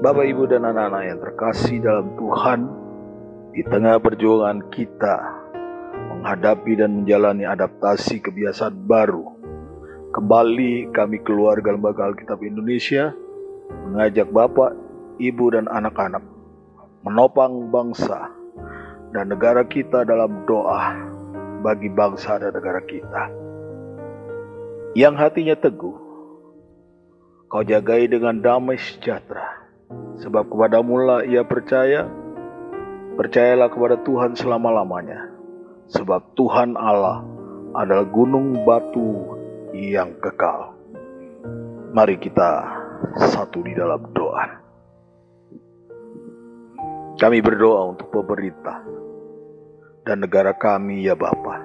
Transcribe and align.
Bapak, 0.00 0.32
Ibu, 0.32 0.48
dan 0.48 0.64
anak-anak 0.64 1.02
yang 1.04 1.20
terkasih 1.20 1.76
dalam 1.84 2.16
Tuhan, 2.16 2.60
di 3.52 3.60
tengah 3.68 4.00
perjuangan 4.00 4.72
kita 4.72 5.16
menghadapi 5.92 6.72
dan 6.80 7.04
menjalani 7.04 7.44
adaptasi 7.44 8.24
kebiasaan 8.24 8.80
baru, 8.88 9.28
kembali 10.16 10.88
kami 10.96 11.20
keluarga 11.20 11.76
Lembaga 11.76 12.08
Alkitab 12.08 12.40
Indonesia 12.40 13.12
mengajak 13.92 14.32
Bapak, 14.32 14.72
Ibu, 15.20 15.44
dan 15.52 15.68
anak-anak 15.68 16.24
menopang 17.04 17.68
bangsa 17.68 18.32
dan 19.12 19.28
negara 19.28 19.68
kita 19.68 20.08
dalam 20.08 20.48
doa 20.48 20.96
bagi 21.60 21.92
bangsa 21.92 22.40
dan 22.40 22.56
negara 22.56 22.80
kita. 22.88 23.28
Yang 24.96 25.14
hatinya 25.20 25.60
teguh, 25.60 25.96
kau 27.52 27.60
jagai 27.60 28.08
dengan 28.08 28.40
damai 28.40 28.80
sejahtera 28.80 29.59
Sebab 30.20 30.52
kepadamu 30.52 30.94
lah 31.00 31.20
ia 31.24 31.40
percaya, 31.48 32.04
percayalah 33.16 33.72
kepada 33.72 33.96
Tuhan 34.04 34.36
selama-lamanya. 34.36 35.32
Sebab 35.88 36.36
Tuhan 36.36 36.76
Allah 36.76 37.24
adalah 37.72 38.06
gunung 38.06 38.62
batu 38.62 39.36
yang 39.72 40.12
kekal. 40.20 40.76
Mari 41.90 42.20
kita 42.20 42.68
satu 43.32 43.64
di 43.64 43.72
dalam 43.74 44.12
doa. 44.12 44.46
Kami 47.16 47.38
berdoa 47.40 47.96
untuk 47.96 48.08
pemerintah 48.12 48.80
dan 50.04 50.24
negara 50.24 50.56
kami 50.56 51.04
ya 51.04 51.16
Bapa. 51.16 51.64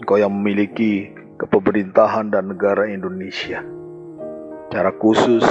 Engkau 0.00 0.16
yang 0.16 0.32
memiliki 0.32 1.12
kepemerintahan 1.36 2.32
dan 2.32 2.50
negara 2.50 2.88
Indonesia. 2.88 3.60
Cara 4.70 4.90
khusus 4.96 5.44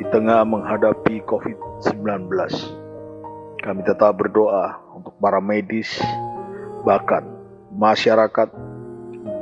di 0.00 0.08
tengah 0.08 0.48
menghadapi 0.48 1.20
COVID-19. 1.28 2.32
Kami 3.60 3.80
tetap 3.84 4.16
berdoa 4.16 4.80
untuk 4.96 5.12
para 5.20 5.44
medis, 5.44 6.00
bahkan 6.88 7.20
masyarakat 7.76 8.48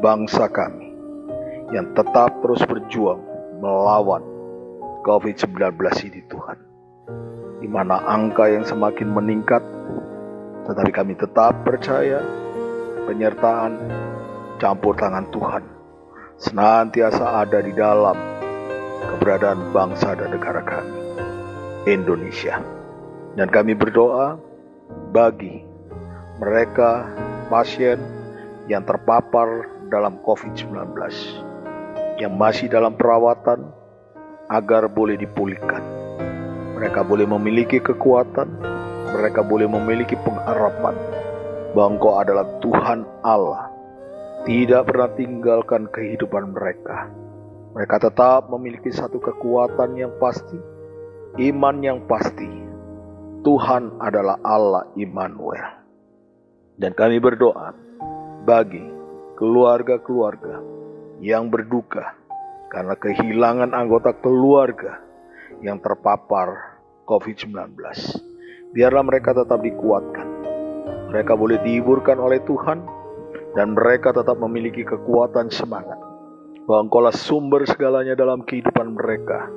bangsa 0.02 0.50
kami 0.50 0.90
yang 1.70 1.94
tetap 1.94 2.42
terus 2.42 2.58
berjuang 2.66 3.22
melawan 3.62 4.26
COVID-19 5.06 5.78
ini 6.10 6.26
Tuhan. 6.26 6.58
Di 7.62 7.70
mana 7.70 8.02
angka 8.02 8.50
yang 8.50 8.66
semakin 8.66 9.14
meningkat, 9.14 9.62
tetapi 10.66 10.90
kami 10.90 11.14
tetap 11.14 11.54
percaya 11.62 12.18
penyertaan 13.06 13.78
campur 14.58 14.98
tangan 14.98 15.30
Tuhan 15.30 15.62
senantiasa 16.38 17.46
ada 17.46 17.62
di 17.62 17.70
dalam 17.74 18.37
keberadaan 19.08 19.72
bangsa 19.72 20.12
dan 20.12 20.36
negara 20.36 20.60
kami, 20.60 20.92
Indonesia. 21.88 22.60
Dan 23.38 23.48
kami 23.48 23.72
berdoa 23.72 24.36
bagi 25.14 25.64
mereka 26.42 27.08
pasien 27.48 27.96
yang 28.68 28.84
terpapar 28.84 29.68
dalam 29.88 30.20
COVID-19, 30.22 30.92
yang 32.20 32.36
masih 32.36 32.68
dalam 32.68 32.92
perawatan 32.94 33.72
agar 34.52 34.88
boleh 34.92 35.16
dipulihkan. 35.16 35.80
Mereka 36.76 37.02
boleh 37.02 37.26
memiliki 37.26 37.80
kekuatan, 37.80 38.48
mereka 39.16 39.40
boleh 39.42 39.66
memiliki 39.66 40.14
pengharapan 40.20 40.94
bahwa 41.72 42.22
adalah 42.22 42.46
Tuhan 42.60 43.02
Allah, 43.24 43.72
tidak 44.44 44.88
pernah 44.88 45.10
tinggalkan 45.16 45.90
kehidupan 45.90 46.54
mereka 46.54 47.10
mereka 47.76 48.00
tetap 48.00 48.48
memiliki 48.48 48.88
satu 48.88 49.20
kekuatan 49.20 49.92
yang 49.98 50.12
pasti, 50.16 50.56
iman 51.36 51.76
yang 51.84 51.98
pasti. 52.08 52.48
Tuhan 53.44 54.02
adalah 54.02 54.40
Allah 54.42 54.88
Immanuel. 54.98 55.78
Dan 56.78 56.94
kami 56.94 57.20
berdoa 57.20 57.74
bagi 58.46 58.82
keluarga-keluarga 59.38 60.58
yang 61.22 61.50
berduka 61.50 62.14
karena 62.70 62.94
kehilangan 62.98 63.74
anggota 63.74 64.14
keluarga 64.18 65.02
yang 65.62 65.82
terpapar 65.82 66.80
COVID-19. 67.06 67.74
Biarlah 68.74 69.04
mereka 69.06 69.34
tetap 69.34 69.62
dikuatkan. 69.62 70.26
Mereka 71.08 71.32
boleh 71.34 71.58
dihiburkan 71.64 72.20
oleh 72.20 72.42
Tuhan 72.44 72.84
dan 73.56 73.72
mereka 73.72 74.12
tetap 74.12 74.36
memiliki 74.38 74.84
kekuatan 74.84 75.48
semangat 75.48 75.97
engkaulah 76.76 77.16
sumber 77.16 77.64
segalanya 77.64 78.12
dalam 78.12 78.44
kehidupan 78.44 78.92
mereka. 78.92 79.48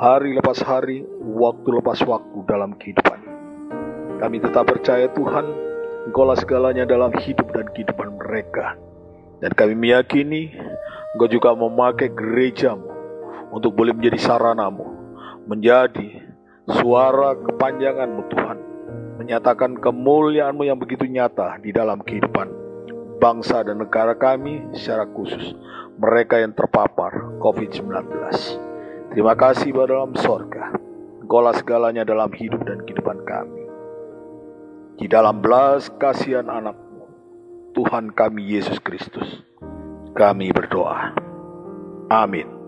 Hari 0.00 0.32
lepas 0.40 0.64
hari, 0.64 1.04
waktu 1.20 1.68
lepas 1.76 2.00
waktu 2.08 2.38
dalam 2.48 2.72
kehidupan. 2.80 3.20
Kami 4.16 4.40
tetap 4.40 4.64
percaya 4.72 5.12
Tuhan, 5.12 5.44
engkaulah 6.08 6.40
segalanya 6.40 6.88
dalam 6.88 7.12
hidup 7.20 7.52
dan 7.52 7.68
kehidupan 7.68 8.16
mereka. 8.16 8.80
Dan 9.44 9.52
kami 9.52 9.76
meyakini, 9.76 10.56
engkau 11.12 11.28
juga 11.28 11.52
memakai 11.52 12.08
gerejamu 12.08 12.88
untuk 13.52 13.76
boleh 13.76 13.92
menjadi 13.92 14.16
saranamu, 14.16 14.88
menjadi 15.44 16.24
suara 16.64 17.36
kepanjanganmu 17.44 18.22
Tuhan, 18.32 18.58
menyatakan 19.20 19.76
kemuliaanmu 19.84 20.64
yang 20.64 20.80
begitu 20.80 21.04
nyata 21.04 21.60
di 21.60 21.76
dalam 21.76 22.00
kehidupan 22.00 22.63
bangsa 23.18 23.62
dan 23.62 23.82
negara 23.82 24.14
kami 24.14 24.62
secara 24.74 25.06
khusus 25.10 25.54
mereka 25.98 26.42
yang 26.42 26.52
terpapar 26.52 27.38
COVID-19. 27.38 28.10
Terima 29.14 29.34
kasih 29.38 29.70
pada 29.70 29.94
dalam 29.94 30.14
sorga. 30.18 30.74
Engkaulah 31.22 31.54
segalanya 31.56 32.02
dalam 32.02 32.28
hidup 32.34 32.66
dan 32.66 32.82
kehidupan 32.82 33.22
kami. 33.24 33.64
Di 34.98 35.06
dalam 35.10 35.42
belas 35.42 35.90
kasihan 35.98 36.46
anakmu, 36.46 37.06
Tuhan 37.74 38.14
kami 38.14 38.42
Yesus 38.44 38.78
Kristus, 38.78 39.42
kami 40.14 40.54
berdoa. 40.54 41.14
Amin. 42.10 42.63